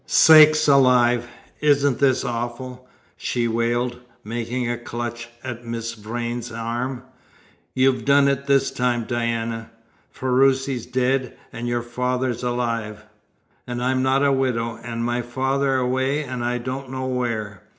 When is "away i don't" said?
15.75-16.89